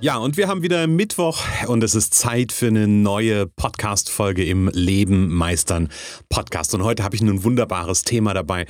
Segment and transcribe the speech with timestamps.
[0.00, 4.68] Ja, und wir haben wieder Mittwoch und es ist Zeit für eine neue Podcast-Folge im
[4.68, 5.88] Leben meistern
[6.28, 6.74] Podcast.
[6.74, 8.66] Und heute habe ich ein wunderbares Thema dabei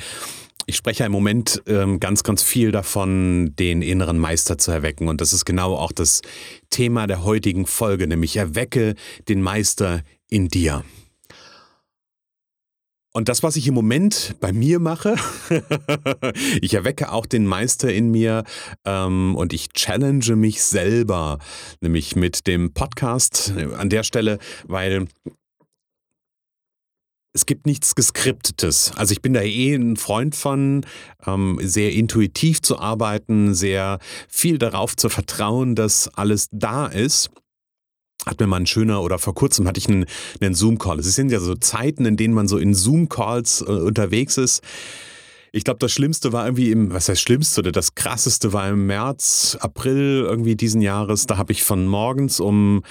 [0.67, 5.09] ich spreche im Moment ähm, ganz, ganz viel davon, den inneren Meister zu erwecken.
[5.09, 6.23] Und das ist genau auch das
[6.71, 8.95] Thema der heutigen Folge, nämlich erwecke
[9.29, 10.85] den Meister in dir.
[13.17, 15.15] Und das, was ich im Moment bei mir mache,
[16.61, 18.43] ich erwecke auch den Meister in mir
[18.85, 21.39] ähm, und ich challenge mich selber,
[21.81, 25.07] nämlich mit dem Podcast an der Stelle, weil
[27.33, 28.91] es gibt nichts Geskriptetes.
[28.97, 30.85] Also ich bin da eh ein Freund von,
[31.25, 37.31] ähm, sehr intuitiv zu arbeiten, sehr viel darauf zu vertrauen, dass alles da ist.
[38.27, 40.07] Hat mir mal ein schöner, oder vor kurzem hatte ich einen,
[40.41, 40.99] einen Zoom-Call.
[40.99, 44.63] Es sind ja so Zeiten, in denen man so in Zoom-Calls äh, unterwegs ist.
[45.53, 48.87] Ich glaube, das Schlimmste war irgendwie im, was heißt Schlimmste oder das Krasseste war im
[48.87, 51.27] März, April irgendwie diesen Jahres.
[51.27, 52.83] Da habe ich von morgens um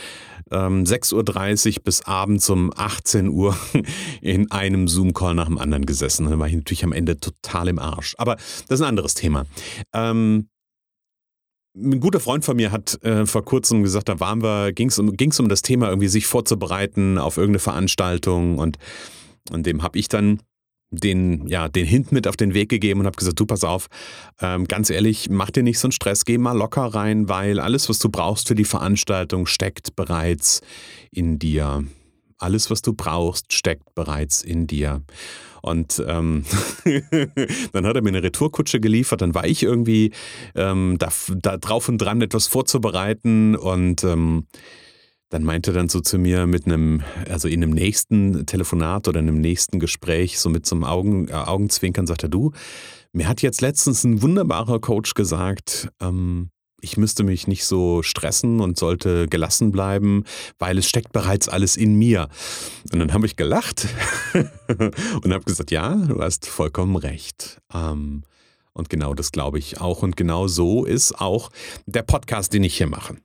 [0.49, 3.57] ähm, 6.30 Uhr bis abends um 18 Uhr
[4.21, 6.29] in einem Zoom-Call nach dem anderen gesessen.
[6.29, 8.15] Da war ich natürlich am Ende total im Arsch.
[8.17, 9.45] Aber das ist ein anderes Thema.
[9.91, 10.47] Ähm,
[11.75, 14.99] ein guter Freund von mir hat äh, vor kurzem gesagt, da waren wir, ging es
[14.99, 18.77] um, um das Thema, irgendwie sich vorzubereiten auf irgendeine Veranstaltung und,
[19.51, 20.39] und dem habe ich dann
[20.91, 23.87] den, ja, den Hint mit auf den Weg gegeben und habe gesagt, du pass auf,
[24.41, 27.89] ähm, ganz ehrlich, mach dir nicht so einen Stress, geh mal locker rein, weil alles,
[27.89, 30.61] was du brauchst für die Veranstaltung, steckt bereits
[31.11, 31.83] in dir.
[32.43, 35.01] Alles, was du brauchst, steckt bereits in dir.
[35.61, 36.43] Und ähm,
[37.71, 40.11] dann hat er mir eine Retourkutsche geliefert, dann war ich irgendwie
[40.55, 44.45] ähm, da, da drauf und dran, etwas vorzubereiten und ähm,
[45.29, 49.19] dann meinte er dann so zu mir mit einem, also in einem nächsten Telefonat oder
[49.19, 52.51] einem nächsten Gespräch, so mit so einem Augen, äh, Augenzwinkern, sagt er, du,
[53.13, 56.49] mir hat jetzt letztens ein wunderbarer Coach gesagt, ähm,
[56.83, 60.25] ich müsste mich nicht so stressen und sollte gelassen bleiben,
[60.59, 62.27] weil es steckt bereits alles in mir.
[62.91, 63.87] Und dann habe ich gelacht
[64.33, 67.61] und habe gesagt, ja, du hast vollkommen recht.
[67.73, 68.23] Ähm,
[68.73, 70.03] und genau das glaube ich auch.
[70.03, 71.51] Und genau so ist auch
[71.85, 73.15] der Podcast, den ich hier mache.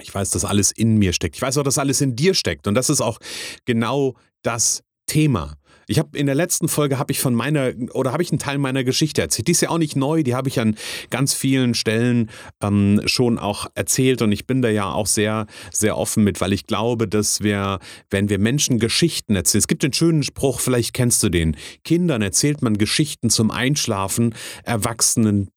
[0.00, 1.36] Ich weiß, dass alles in mir steckt.
[1.36, 2.66] Ich weiß auch, dass alles in dir steckt.
[2.66, 3.20] Und das ist auch
[3.66, 5.54] genau das Thema.
[5.86, 8.58] Ich habe in der letzten Folge habe ich von meiner oder habe ich einen Teil
[8.58, 9.48] meiner Geschichte erzählt.
[9.48, 10.76] Die ist ja auch nicht neu, die habe ich an
[11.10, 12.30] ganz vielen Stellen
[12.62, 16.52] ähm, schon auch erzählt und ich bin da ja auch sehr sehr offen mit, weil
[16.52, 17.78] ich glaube, dass wir,
[18.10, 22.22] wenn wir Menschen Geschichten erzählen, es gibt den schönen Spruch, vielleicht kennst du den: Kindern
[22.22, 24.34] erzählt man Geschichten zum Einschlafen,
[24.64, 25.50] Erwachsenen,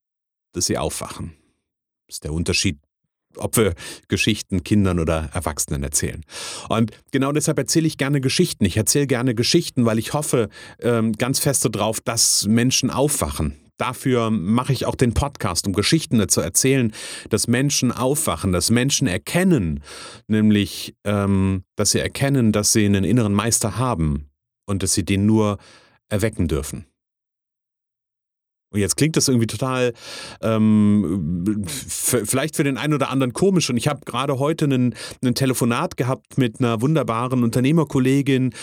[0.53, 1.33] dass sie aufwachen.
[2.07, 2.79] Das ist der Unterschied
[3.37, 3.73] ob wir
[4.07, 6.23] Geschichten Kindern oder Erwachsenen erzählen.
[6.69, 8.65] Und genau deshalb erzähle ich gerne Geschichten.
[8.65, 10.49] Ich erzähle gerne Geschichten, weil ich hoffe
[10.81, 13.55] ähm, ganz fest darauf, dass Menschen aufwachen.
[13.77, 16.91] Dafür mache ich auch den Podcast, um Geschichten zu erzählen,
[17.29, 19.83] dass Menschen aufwachen, dass Menschen erkennen,
[20.27, 24.29] nämlich, ähm, dass sie erkennen, dass sie einen inneren Meister haben
[24.65, 25.59] und dass sie den nur
[26.09, 26.85] erwecken dürfen.
[28.71, 29.93] Und jetzt klingt das irgendwie total,
[30.41, 33.69] ähm, vielleicht für den einen oder anderen komisch.
[33.69, 34.93] Und ich habe gerade heute ein
[35.35, 38.53] Telefonat gehabt mit einer wunderbaren Unternehmerkollegin,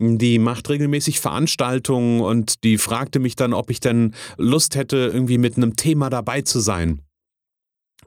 [0.00, 5.38] die macht regelmäßig Veranstaltungen und die fragte mich dann, ob ich denn Lust hätte, irgendwie
[5.38, 7.00] mit einem Thema dabei zu sein.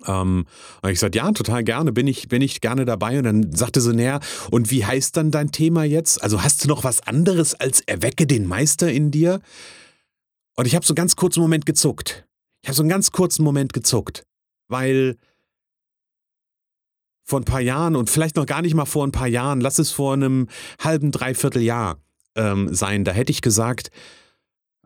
[0.05, 0.45] Ähm,
[0.81, 3.17] und ich sagte, ja, total gerne, bin ich, bin ich gerne dabei.
[3.17, 4.19] Und dann sagte sie, näher,
[4.51, 6.21] und wie heißt dann dein Thema jetzt?
[6.21, 9.39] Also hast du noch was anderes als erwecke den Meister in dir?
[10.55, 12.25] Und ich habe so einen ganz kurzen Moment gezuckt.
[12.61, 14.25] Ich habe so einen ganz kurzen Moment gezuckt,
[14.67, 15.17] weil
[17.23, 19.79] vor ein paar Jahren und vielleicht noch gar nicht mal vor ein paar Jahren, lass
[19.79, 20.47] es vor einem
[20.79, 21.99] halben, dreiviertel Jahr
[22.35, 23.89] ähm, sein, da hätte ich gesagt,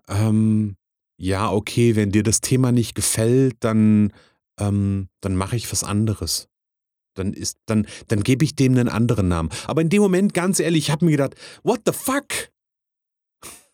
[0.08, 0.76] ähm,
[1.18, 4.14] ja, okay, wenn dir das Thema nicht gefällt, dann,
[4.60, 6.48] ähm, dann mache ich was anderes.
[7.16, 9.50] Dann ist, dann, dann gebe ich dem einen anderen Namen.
[9.68, 12.28] Aber in dem Moment, ganz ehrlich, ich habe mir gedacht, what the fuck?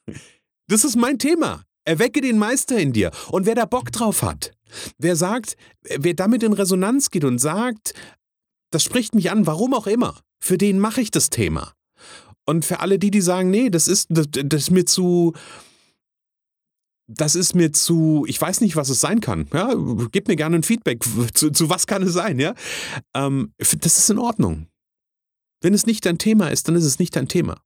[0.68, 1.65] Das ist mein Thema.
[1.86, 3.12] Erwecke den Meister in dir.
[3.30, 4.52] Und wer da Bock drauf hat,
[4.98, 7.94] wer sagt, wer damit in Resonanz geht und sagt,
[8.72, 11.74] das spricht mich an, warum auch immer, für den mache ich das Thema.
[12.46, 15.34] Und für alle die, die sagen, nee, das ist, das, das ist mir zu,
[17.08, 19.48] das ist mir zu, ich weiß nicht, was es sein kann.
[19.54, 19.74] Ja,
[20.12, 21.04] gib mir gerne ein Feedback.
[21.34, 22.56] Zu, zu was kann es sein, ja?
[23.14, 24.68] Ähm, das ist in Ordnung.
[25.62, 27.62] Wenn es nicht dein Thema ist, dann ist es nicht dein Thema.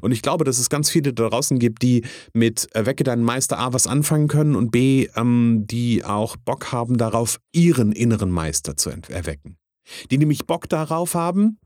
[0.00, 3.58] Und ich glaube, dass es ganz viele da draußen gibt, die mit Erwecke deinen Meister
[3.58, 8.76] A was anfangen können und B, ähm, die auch Bock haben darauf, ihren inneren Meister
[8.76, 9.56] zu erwecken.
[10.10, 11.58] Die nämlich Bock darauf haben,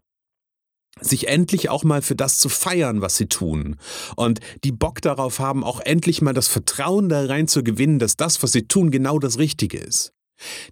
[1.00, 3.76] sich endlich auch mal für das zu feiern, was sie tun.
[4.17, 8.17] Und die Bock darauf haben, auch endlich mal das Vertrauen da rein zu gewinnen, dass
[8.17, 10.12] das, was sie tun, genau das Richtige ist.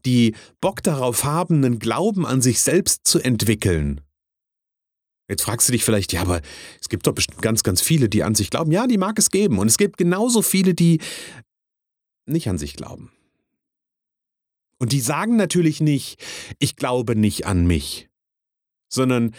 [0.05, 4.01] Die Bock darauf haben, einen Glauben an sich selbst zu entwickeln.
[5.33, 6.43] Jetzt fragst du dich vielleicht, ja, aber
[6.79, 8.71] es gibt doch bestimmt ganz, ganz viele, die an sich glauben.
[8.71, 9.59] Ja, die mag es geben.
[9.59, 11.01] Und es gibt genauso viele, die
[12.27, 13.11] nicht an sich glauben.
[14.79, 16.23] Und die sagen natürlich nicht,
[16.59, 18.11] ich glaube nicht an mich,
[18.89, 19.33] sondern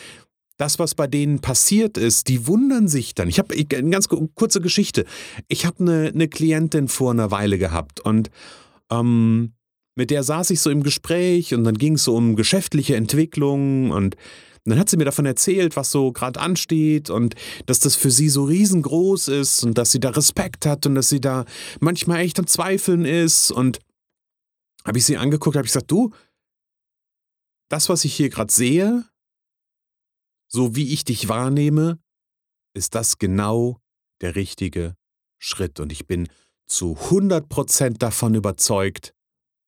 [0.58, 3.30] das, was bei denen passiert ist, die wundern sich dann.
[3.30, 5.06] Ich habe eine ganz kurze Geschichte.
[5.48, 8.32] Ich habe eine, eine Klientin vor einer Weile gehabt und
[8.90, 9.54] ähm,
[9.96, 13.92] mit der saß ich so im Gespräch und dann ging es so um geschäftliche Entwicklung
[13.92, 14.16] und
[14.72, 18.30] dann hat sie mir davon erzählt, was so gerade ansteht und dass das für sie
[18.30, 21.46] so riesengroß ist und dass sie da Respekt hat und dass sie da
[21.80, 23.80] manchmal echt am Zweifeln ist und
[24.86, 26.14] habe ich sie angeguckt, habe ich gesagt, du,
[27.70, 29.06] das, was ich hier gerade sehe,
[30.48, 32.00] so wie ich dich wahrnehme,
[32.74, 33.82] ist das genau
[34.22, 34.96] der richtige
[35.40, 35.80] Schritt.
[35.80, 36.30] Und ich bin
[36.68, 39.14] zu 100% davon überzeugt,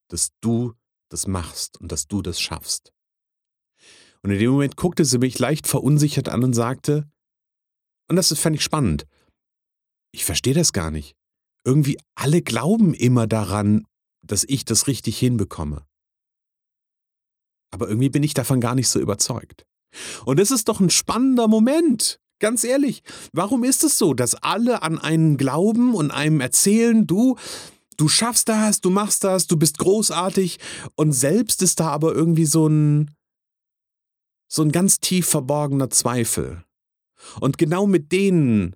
[0.10, 0.74] dass du
[1.10, 2.95] das machst und dass du das schaffst.
[4.26, 7.08] Und in dem Moment guckte sie mich leicht verunsichert an und sagte,
[8.10, 9.06] und das fand ich spannend,
[10.12, 11.16] ich verstehe das gar nicht.
[11.64, 13.86] Irgendwie alle glauben immer daran,
[14.26, 15.86] dass ich das richtig hinbekomme.
[17.72, 19.64] Aber irgendwie bin ich davon gar nicht so überzeugt.
[20.26, 22.20] Und es ist doch ein spannender Moment.
[22.40, 27.38] Ganz ehrlich, warum ist es so, dass alle an einen glauben und einem erzählen, du,
[27.98, 30.58] du schaffst das, du machst das, du bist großartig
[30.96, 33.12] und selbst ist da aber irgendwie so ein
[34.48, 36.64] so ein ganz tief verborgener Zweifel.
[37.40, 38.76] Und genau mit denen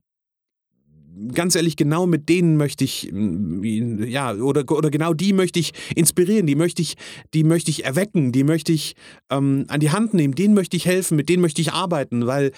[1.33, 5.74] ganz ehrlich, genau mit denen möchte ich, mm, ja, oder, oder genau die möchte ich
[5.95, 6.95] inspirieren, die möchte ich,
[7.33, 8.95] die möchte ich erwecken, die möchte ich
[9.30, 12.51] ähm, an die Hand nehmen, denen möchte ich helfen, mit denen möchte ich arbeiten, weil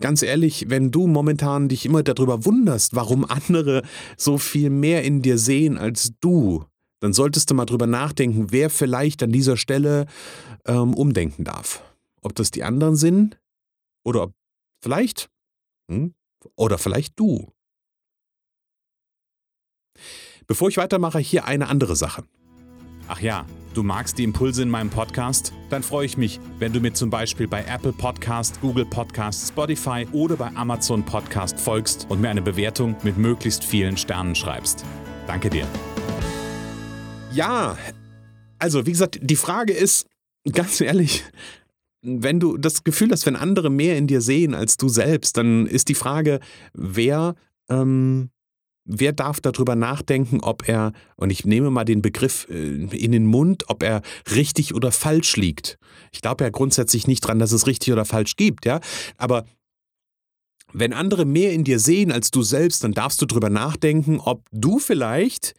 [0.00, 3.82] ganz ehrlich, wenn du momentan dich immer darüber wunderst, warum andere
[4.16, 6.64] so viel mehr in dir sehen als du,
[7.00, 10.06] dann solltest du mal drüber nachdenken, wer vielleicht an dieser Stelle
[10.66, 11.82] ähm, umdenken darf.
[12.24, 13.38] Ob das die anderen sind
[14.04, 14.34] oder ob
[14.82, 15.30] vielleicht
[15.90, 16.14] hm,
[16.56, 17.52] oder vielleicht du.
[20.46, 22.24] Bevor ich weitermache, hier eine andere Sache.
[23.06, 25.52] Ach ja, du magst die Impulse in meinem Podcast?
[25.68, 30.06] Dann freue ich mich, wenn du mir zum Beispiel bei Apple Podcast, Google Podcast, Spotify
[30.12, 34.84] oder bei Amazon Podcast folgst und mir eine Bewertung mit möglichst vielen Sternen schreibst.
[35.26, 35.66] Danke dir.
[37.32, 37.76] Ja,
[38.58, 40.06] also wie gesagt, die Frage ist,
[40.50, 41.24] ganz ehrlich,
[42.04, 45.66] wenn du das Gefühl hast, wenn andere mehr in dir sehen als du selbst, dann
[45.66, 46.38] ist die Frage,
[46.74, 47.34] wer
[47.70, 48.30] ähm,
[48.84, 53.26] wer darf darüber nachdenken, ob er, und ich nehme mal den Begriff äh, in den
[53.26, 54.02] Mund, ob er
[54.34, 55.78] richtig oder falsch liegt.
[56.12, 58.80] Ich glaube ja grundsätzlich nicht dran, dass es richtig oder falsch gibt, ja.
[59.16, 59.46] Aber
[60.72, 64.44] wenn andere mehr in dir sehen als du selbst, dann darfst du darüber nachdenken, ob
[64.52, 65.54] du vielleicht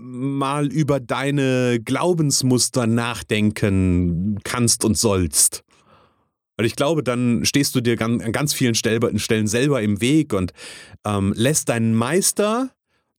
[0.00, 5.62] mal über deine Glaubensmuster nachdenken kannst und sollst.
[6.56, 10.52] Weil ich glaube, dann stehst du dir an ganz vielen Stellen selber im Weg und
[11.06, 12.70] ähm, lässt deinen Meister,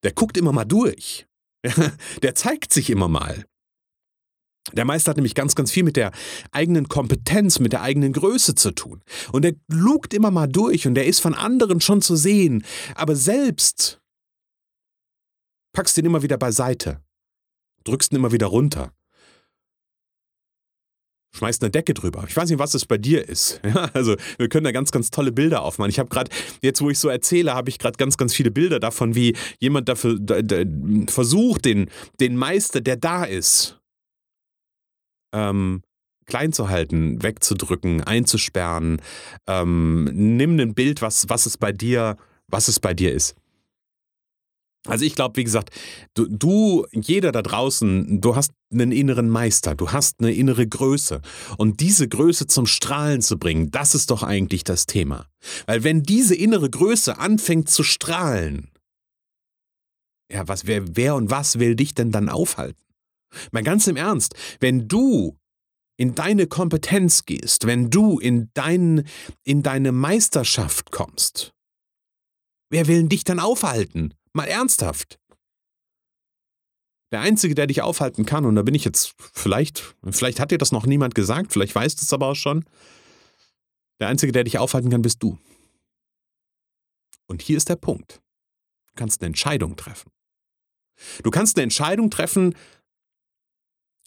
[0.04, 1.26] der guckt immer mal durch.
[2.22, 3.46] der zeigt sich immer mal.
[4.74, 6.12] Der Meister hat nämlich ganz, ganz viel mit der
[6.52, 9.02] eigenen Kompetenz, mit der eigenen Größe zu tun.
[9.32, 12.64] Und er lugt immer mal durch und er ist von anderen schon zu sehen.
[12.96, 14.01] Aber selbst
[15.74, 17.02] packst ihn immer wieder beiseite,
[17.84, 18.94] drückst ihn immer wieder runter
[21.34, 22.26] schmeißt eine Decke drüber.
[22.28, 23.60] Ich weiß nicht, was es bei dir ist.
[23.72, 25.90] Ja, also wir können da ganz, ganz tolle Bilder aufmachen.
[25.90, 26.30] Ich habe gerade,
[26.62, 29.88] jetzt wo ich so erzähle, habe ich gerade ganz, ganz viele Bilder davon, wie jemand
[29.88, 30.64] dafür da, da,
[31.08, 33.80] versucht, den, den Meister, der da ist,
[35.34, 35.84] ähm,
[36.26, 39.02] klein zu halten, wegzudrücken, einzusperren.
[39.48, 43.36] Ähm, nimm ein Bild, was, was es bei dir, was es bei dir ist.
[44.88, 45.70] Also ich glaube, wie gesagt,
[46.16, 51.22] du, du, jeder da draußen, du hast einen inneren Meister, du hast eine innere Größe.
[51.58, 55.28] Und diese Größe zum Strahlen zu bringen, das ist doch eigentlich das Thema.
[55.68, 58.72] Weil wenn diese innere Größe anfängt zu strahlen,
[60.32, 62.82] ja, was, wer, wer und was will dich denn dann aufhalten?
[63.52, 65.38] Mal ganz im Ernst, wenn du
[65.98, 69.08] in deine Kompetenz gehst, wenn du in, dein,
[69.44, 71.54] in deine Meisterschaft kommst,
[72.72, 74.16] wer will dich dann aufhalten?
[74.34, 75.20] Mal ernsthaft.
[77.12, 80.58] Der Einzige, der dich aufhalten kann, und da bin ich jetzt vielleicht, vielleicht hat dir
[80.58, 82.64] das noch niemand gesagt, vielleicht weißt du es aber auch schon,
[84.00, 85.38] der Einzige, der dich aufhalten kann, bist du.
[87.28, 88.22] Und hier ist der Punkt.
[88.88, 90.12] Du kannst eine Entscheidung treffen.
[91.24, 92.56] Du kannst eine Entscheidung treffen,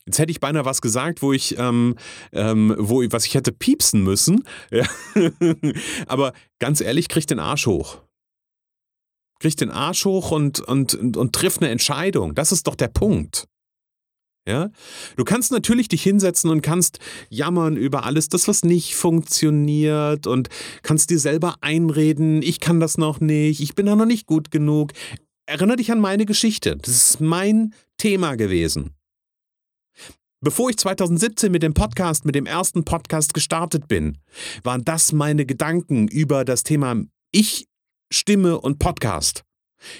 [0.06, 1.96] Jetzt hätte ich beinahe was gesagt, wo ich, ähm,
[2.32, 4.44] ähm, wo, was ich hätte piepsen müssen.
[6.06, 8.03] Aber ganz ehrlich, krieg den Arsch hoch.
[9.44, 12.34] Krieg den Arsch hoch und, und, und, und triff eine Entscheidung.
[12.34, 13.46] Das ist doch der Punkt.
[14.48, 14.70] Ja?
[15.16, 16.98] Du kannst natürlich dich hinsetzen und kannst
[17.28, 20.48] jammern über alles, das, was nicht funktioniert und
[20.82, 24.50] kannst dir selber einreden, ich kann das noch nicht, ich bin da noch nicht gut
[24.50, 24.92] genug.
[25.44, 26.78] Erinnere dich an meine Geschichte.
[26.78, 28.94] Das ist mein Thema gewesen.
[30.40, 34.16] Bevor ich 2017 mit dem Podcast, mit dem ersten Podcast gestartet bin,
[34.62, 36.96] waren das meine Gedanken über das Thema
[37.30, 37.66] Ich,
[38.14, 39.44] Stimme und Podcast.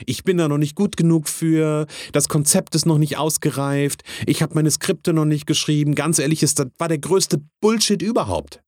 [0.07, 4.43] Ich bin da noch nicht gut genug für, das Konzept ist noch nicht ausgereift, ich
[4.43, 5.95] habe meine Skripte noch nicht geschrieben.
[5.95, 8.63] Ganz ehrlich, das war der größte Bullshit überhaupt.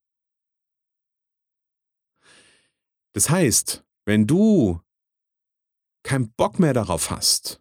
[3.15, 4.81] Das heißt, wenn du
[6.03, 7.61] keinen Bock mehr darauf hast,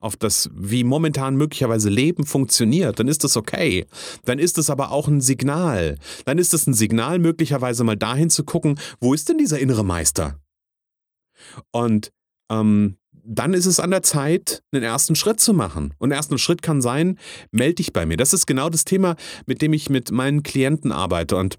[0.00, 3.86] auf das, wie momentan möglicherweise Leben funktioniert, dann ist das okay.
[4.24, 5.98] Dann ist es aber auch ein Signal.
[6.26, 9.84] Dann ist es ein Signal, möglicherweise mal dahin zu gucken, wo ist denn dieser innere
[9.84, 10.43] Meister?
[11.70, 12.10] Und
[12.50, 15.94] ähm, dann ist es an der Zeit, einen ersten Schritt zu machen.
[15.98, 17.18] Und der erste Schritt kann sein,
[17.50, 18.16] melde dich bei mir.
[18.16, 21.36] Das ist genau das Thema, mit dem ich mit meinen Klienten arbeite.
[21.36, 21.58] Und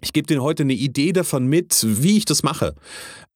[0.00, 2.74] ich gebe dir heute eine Idee davon mit, wie ich das mache.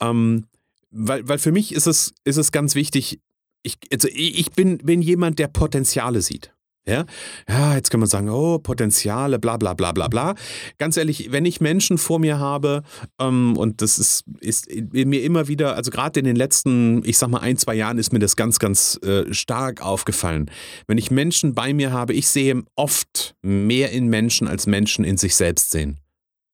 [0.00, 0.46] Ähm,
[0.90, 3.20] weil, weil für mich ist es, ist es ganz wichtig,
[3.62, 6.52] ich, also ich bin, bin jemand, der Potenziale sieht.
[6.88, 7.04] Ja?
[7.48, 10.34] ja, jetzt kann man sagen, oh, Potenziale, bla bla bla bla bla.
[10.78, 12.82] Ganz ehrlich, wenn ich Menschen vor mir habe,
[13.20, 17.28] ähm, und das ist, ist mir immer wieder, also gerade in den letzten, ich sag
[17.28, 20.50] mal, ein, zwei Jahren ist mir das ganz, ganz äh, stark aufgefallen.
[20.86, 25.16] Wenn ich Menschen bei mir habe, ich sehe oft mehr in Menschen, als Menschen in
[25.16, 25.98] sich selbst sehen.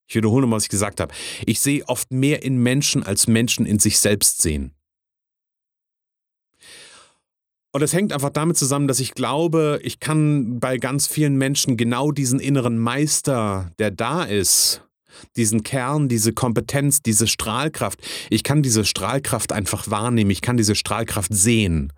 [0.06, 1.14] Ich wiederhole mal, was ich gesagt habe.
[1.46, 4.72] Ich sehe oft mehr in Menschen, als Menschen in sich selbst sehen.
[7.74, 11.76] Und es hängt einfach damit zusammen, dass ich glaube, ich kann bei ganz vielen Menschen
[11.76, 14.82] genau diesen inneren Meister, der da ist,
[15.34, 17.98] diesen Kern, diese Kompetenz, diese Strahlkraft.
[18.30, 21.92] Ich kann diese Strahlkraft einfach wahrnehmen, ich kann diese Strahlkraft sehen.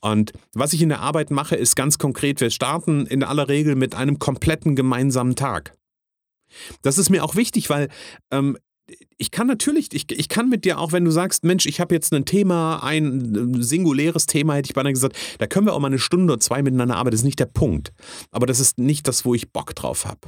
[0.00, 3.74] Und was ich in der Arbeit mache, ist ganz konkret, wir starten in aller Regel
[3.74, 5.74] mit einem kompletten gemeinsamen Tag.
[6.80, 7.88] Das ist mir auch wichtig, weil
[8.30, 8.56] ähm,
[9.16, 11.94] ich kann natürlich, ich, ich kann mit dir auch, wenn du sagst, Mensch, ich habe
[11.94, 15.88] jetzt ein Thema, ein singuläres Thema, hätte ich beinahe gesagt, da können wir auch mal
[15.88, 17.92] eine Stunde oder zwei miteinander arbeiten, das ist nicht der Punkt.
[18.30, 20.20] Aber das ist nicht das, wo ich Bock drauf habe.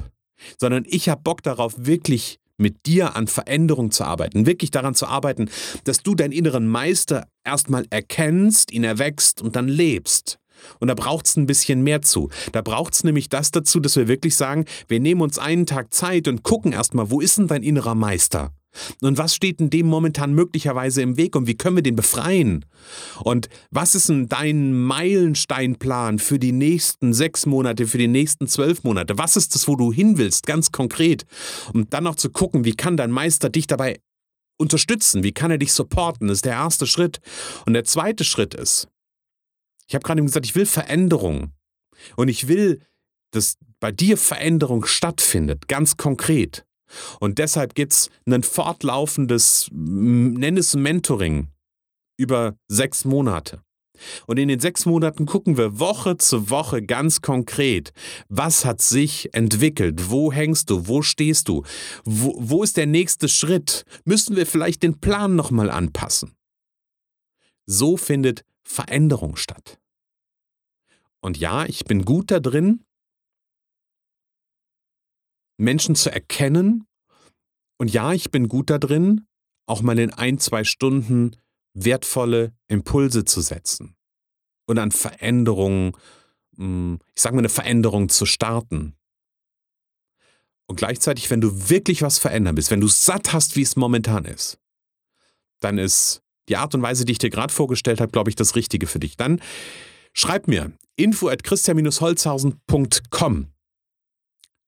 [0.59, 5.07] Sondern ich habe Bock darauf, wirklich mit dir an Veränderung zu arbeiten, wirklich daran zu
[5.07, 5.49] arbeiten,
[5.83, 10.37] dass du deinen inneren Meister erstmal erkennst, ihn erwächst und dann lebst.
[10.79, 12.29] Und da braucht es ein bisschen mehr zu.
[12.51, 15.93] Da braucht es nämlich das dazu, dass wir wirklich sagen, wir nehmen uns einen Tag
[15.93, 18.51] Zeit und gucken erstmal, wo ist denn dein innerer Meister?
[19.01, 22.65] Und was steht denn dem momentan möglicherweise im Weg und wie können wir den befreien?
[23.23, 28.83] Und was ist denn dein Meilensteinplan für die nächsten sechs Monate, für die nächsten zwölf
[28.83, 29.17] Monate?
[29.17, 31.25] Was ist das, wo du hin willst, ganz konkret?
[31.73, 33.99] Und dann noch zu gucken, wie kann dein Meister dich dabei
[34.57, 35.23] unterstützen?
[35.23, 36.27] Wie kann er dich supporten?
[36.27, 37.19] Das ist der erste Schritt.
[37.65, 38.87] Und der zweite Schritt ist,
[39.91, 41.51] ich habe gerade gesagt, ich will Veränderung.
[42.15, 42.79] Und ich will,
[43.31, 46.65] dass bei dir Veränderung stattfindet, ganz konkret.
[47.19, 51.49] Und deshalb gibt es ein fortlaufendes, nenn es Mentoring
[52.15, 53.63] über sechs Monate.
[54.27, 57.91] Und in den sechs Monaten gucken wir Woche zu Woche ganz konkret,
[58.29, 61.65] was hat sich entwickelt, wo hängst du, wo stehst du,
[62.05, 66.33] wo, wo ist der nächste Schritt, müssen wir vielleicht den Plan nochmal anpassen.
[67.65, 69.80] So findet Veränderung statt.
[71.21, 72.83] Und ja, ich bin gut da drin,
[75.57, 76.87] Menschen zu erkennen.
[77.77, 79.27] Und ja, ich bin gut da drin,
[79.67, 81.37] auch mal in ein, zwei Stunden
[81.73, 83.95] wertvolle Impulse zu setzen
[84.65, 85.93] und an Veränderungen,
[86.57, 88.95] hm, ich sage mal, eine Veränderung zu starten.
[90.67, 94.25] Und gleichzeitig, wenn du wirklich was verändern willst, wenn du satt hast, wie es momentan
[94.25, 94.59] ist,
[95.59, 98.55] dann ist die Art und Weise, die ich dir gerade vorgestellt habe, glaube ich, das
[98.55, 99.15] Richtige für dich.
[99.15, 99.41] Dann
[100.13, 103.51] schreib mir info at christian-holzhausen.com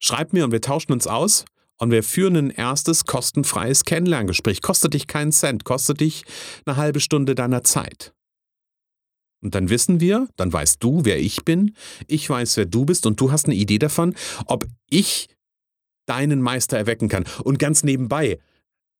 [0.06, 1.46] Schreib mir und wir tauschen uns aus
[1.78, 4.62] und wir führen ein erstes kostenfreies Kennenlerngespräch.
[4.62, 6.26] Kostet dich keinen Cent, kostet dich
[6.66, 8.14] eine halbe Stunde deiner Zeit.
[9.42, 11.74] Und dann wissen wir, dann weißt du, wer ich bin,
[12.08, 14.14] ich weiß, wer du bist und du hast eine Idee davon,
[14.46, 15.30] ob ich
[16.06, 17.24] deinen Meister erwecken kann.
[17.44, 18.40] Und ganz nebenbei,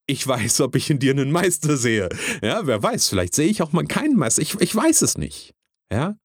[0.08, 2.08] ich weiß, ob ich in dir einen Meister sehe.
[2.42, 4.42] Ja, wer weiß, vielleicht sehe ich auch mal keinen Meister.
[4.42, 5.54] Ich, ich weiß es nicht.
[5.92, 6.16] Ja?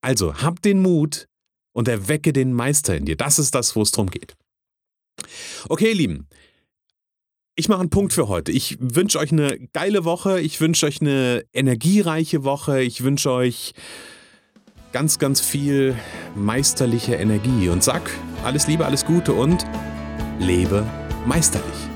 [0.00, 1.26] Also, hab den Mut
[1.72, 3.16] und erwecke den Meister in dir.
[3.16, 4.34] Das ist das, wo es drum geht.
[5.68, 6.28] Okay, ihr Lieben.
[7.54, 8.52] Ich mache einen Punkt für heute.
[8.52, 10.40] Ich wünsche euch eine geile Woche.
[10.40, 12.82] Ich wünsche euch eine energiereiche Woche.
[12.82, 13.72] Ich wünsche euch
[14.92, 15.96] ganz, ganz viel
[16.34, 17.70] meisterliche Energie.
[17.70, 18.10] Und sag
[18.44, 19.64] alles Liebe, alles Gute und
[20.38, 20.86] lebe
[21.26, 21.95] meisterlich.